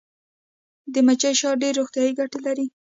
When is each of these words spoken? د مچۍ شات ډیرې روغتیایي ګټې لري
د 0.93 0.95
مچۍ 1.07 1.33
شات 1.39 1.57
ډیرې 1.61 1.77
روغتیایي 1.79 2.17
ګټې 2.19 2.39
لري 2.45 2.65